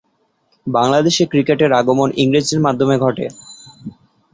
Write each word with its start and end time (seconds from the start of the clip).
বাংলাদেশে 0.67 1.23
ক্রিকেটের 1.25 1.71
আগমন 1.73 2.09
ইংরেজদের 2.17 2.59
মাধ্যমে। 2.61 2.95